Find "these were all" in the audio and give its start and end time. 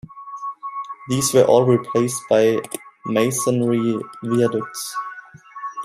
1.09-1.63